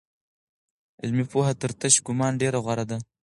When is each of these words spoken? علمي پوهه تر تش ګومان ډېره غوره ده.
علمي 1.01 1.25
پوهه 1.31 1.53
تر 1.61 1.71
تش 1.79 1.95
ګومان 2.05 2.33
ډېره 2.41 2.57
غوره 2.65 2.85
ده. 2.91 2.97